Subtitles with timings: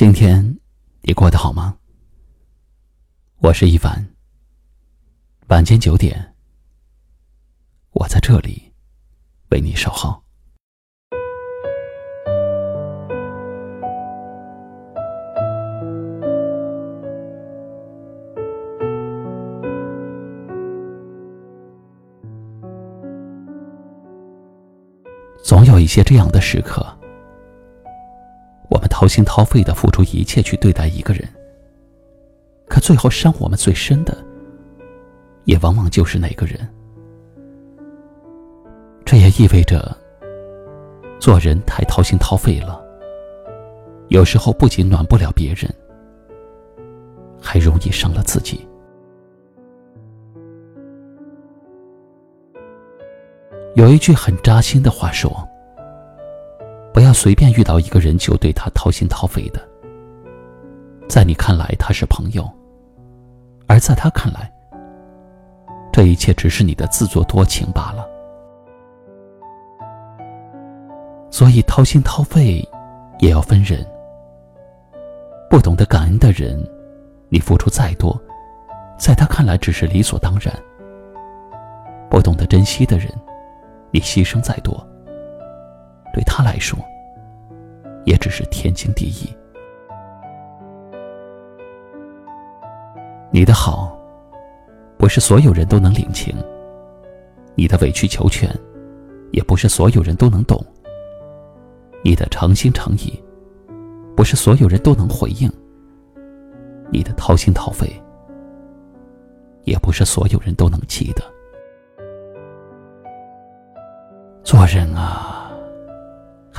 [0.00, 0.58] 今天
[1.02, 1.76] 你过得好吗？
[3.42, 4.02] 我是一凡。
[5.48, 6.34] 晚间九点，
[7.90, 8.72] 我在这里
[9.50, 10.22] 为你守候。
[25.44, 26.96] 总有一些这样的时刻。
[28.70, 31.28] 我们掏心掏肺的付出一切去对待一个人，
[32.68, 34.16] 可最后伤我们最深的，
[35.44, 36.56] 也往往就是那个人。
[39.04, 39.96] 这也意味着，
[41.18, 42.80] 做人太掏心掏肺了，
[44.06, 45.68] 有时候不仅暖不了别人，
[47.42, 48.64] 还容易伤了自己。
[53.74, 55.44] 有一句很扎心的话说。
[56.92, 59.60] 不要随便遇到一个人就对他掏心掏肺的，
[61.08, 62.48] 在你看来他是朋友，
[63.66, 64.52] 而在他看来，
[65.92, 68.06] 这一切只是你的自作多情罢了。
[71.30, 72.68] 所以掏心掏肺
[73.20, 73.86] 也要分人，
[75.48, 76.60] 不懂得感恩的人，
[77.28, 78.20] 你付出再多，
[78.98, 80.52] 在他看来只是理所当然；
[82.10, 83.08] 不懂得珍惜的人，
[83.92, 84.84] 你牺牲再多。
[86.12, 86.78] 对他来说，
[88.04, 89.34] 也只是天经地义。
[93.32, 93.96] 你的好，
[94.98, 96.34] 不是所有人都能领情；
[97.54, 98.50] 你的委曲求全，
[99.30, 100.58] 也不是所有人都能懂；
[102.02, 103.22] 你的诚心诚意，
[104.16, 105.48] 不是所有人都能回应；
[106.90, 107.88] 你的掏心掏肺，
[109.62, 111.22] 也不是所有人都能记得。
[114.42, 115.39] 做人啊！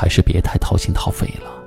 [0.00, 1.62] 还是别太掏心掏肺了。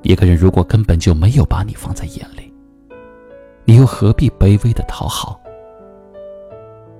[0.00, 2.50] 一个人如果根本就没有把你放在眼里，
[3.66, 5.38] 你又何必卑微的讨好？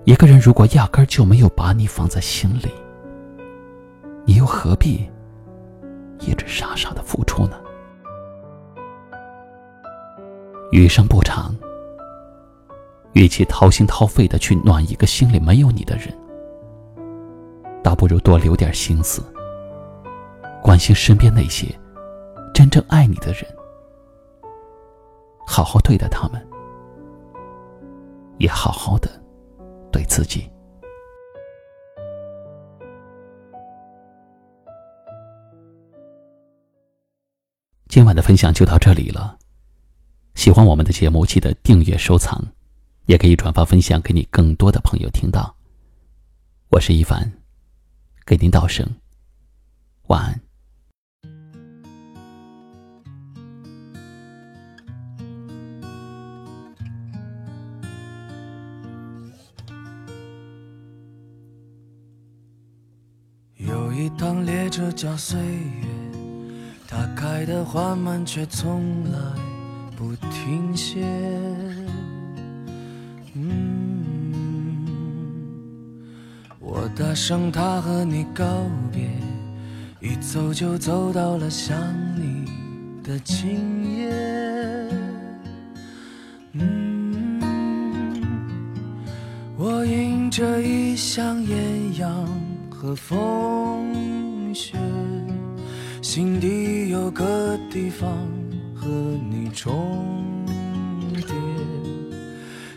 [0.04, 2.68] 一个人如果压根就没有把你放在心里，
[4.26, 5.08] 你又何必
[6.18, 7.58] 一直傻傻的付出呢？
[10.72, 11.56] 余生不长，
[13.14, 16.14] 与其掏心掏肺的去暖一个心里没有你的人，
[17.82, 19.22] 倒不如多留点心思。
[20.70, 21.66] 关心身边那些
[22.54, 23.44] 真正爱你的人，
[25.44, 26.40] 好好对待他们，
[28.38, 29.10] 也好好的
[29.90, 30.48] 对自己。
[37.88, 39.36] 今晚的分享就到这里了。
[40.36, 42.40] 喜欢我们的节目，记得订阅收藏，
[43.06, 45.52] 也可以转发分享给你更多的朋友听到。
[46.68, 47.28] 我是一凡，
[48.24, 48.88] 给您道声
[50.06, 50.40] 晚安。
[64.00, 65.86] 一趟列车叫岁月，
[66.88, 69.18] 它开得缓慢，却从来
[69.94, 71.04] 不停歇。
[76.58, 78.46] 我搭上它和你告
[78.90, 79.10] 别，
[80.00, 81.76] 一走就走到了想
[82.16, 82.46] 你
[83.02, 84.10] 的今夜。
[86.54, 87.38] 嗯，
[89.58, 92.26] 我迎着一厢艳阳
[92.80, 94.54] 和风。
[94.54, 94.74] 雪，
[96.00, 98.10] 心底有个地方
[98.74, 98.88] 和
[99.30, 100.06] 你重
[101.14, 101.34] 叠，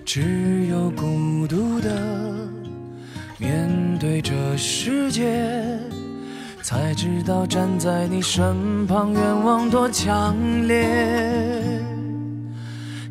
[0.04, 1.90] 只有孤独的
[3.38, 5.80] 面对这世界，
[6.62, 10.36] 才知道站在你身旁愿望多强
[10.68, 10.86] 烈。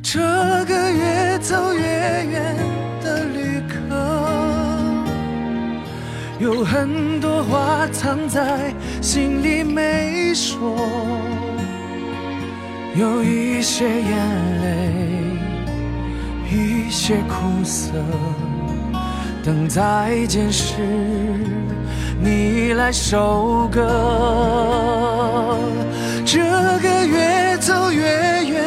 [0.03, 0.21] 这
[0.67, 2.57] 个越走越远
[6.43, 10.77] 有很多话藏在心里没说，
[12.97, 14.11] 有一些眼
[14.61, 15.39] 泪，
[16.51, 17.93] 一些苦涩，
[19.45, 20.83] 等再见时
[22.21, 23.81] 你来收割。
[26.27, 28.03] 这个越走越
[28.47, 28.65] 远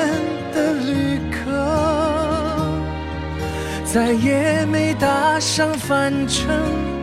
[0.54, 1.52] 的旅客，
[3.84, 6.95] 再也没搭上返程。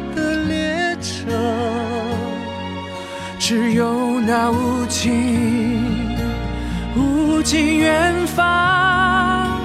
[3.38, 5.82] 只有那无尽、
[6.96, 9.60] 无尽远方，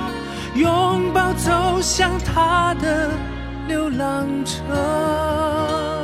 [0.56, 3.10] 拥抱走向他的
[3.68, 5.96] 流浪者。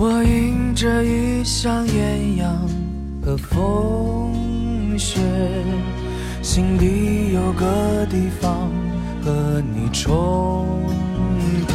[0.00, 2.56] 我迎着异乡艳阳
[3.20, 5.20] 和风雪，
[6.40, 8.70] 心底有个地方
[9.24, 10.68] 和你重
[11.66, 11.74] 叠，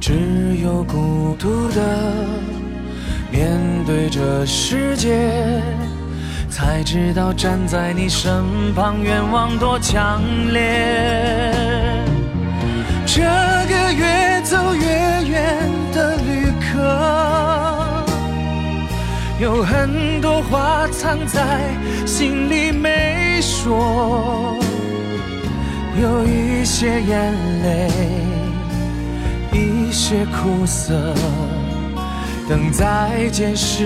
[0.00, 1.82] 只有孤独的
[3.30, 5.60] 面对这世界，
[6.48, 8.42] 才知道站在你身
[8.74, 11.52] 旁愿望多强烈。
[13.04, 13.22] 这
[19.62, 21.40] 有很多话藏在
[22.04, 24.58] 心里没说，
[26.02, 27.32] 有一些眼
[27.62, 27.88] 泪，
[29.52, 31.14] 一些苦涩，
[32.48, 33.84] 等再见时，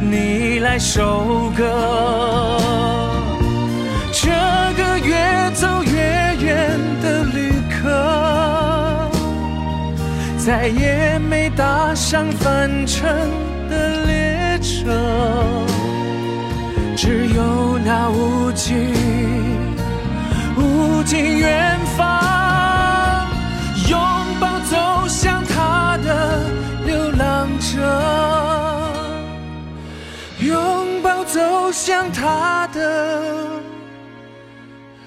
[0.00, 2.58] 你来收割。
[4.12, 4.30] 这
[4.76, 5.14] 个越
[5.54, 5.92] 走越
[6.44, 9.08] 远的旅客，
[10.38, 13.08] 再也没搭上返程
[13.68, 14.29] 的列
[14.70, 15.66] 车
[16.96, 18.92] 只有那无尽
[20.56, 23.26] 无尽远方
[23.88, 23.98] 拥
[24.40, 26.44] 抱走向他的
[26.86, 28.92] 流浪者
[30.40, 33.60] 拥抱走向他的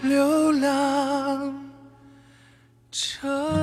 [0.02, 1.54] 流浪
[2.92, 3.63] 者。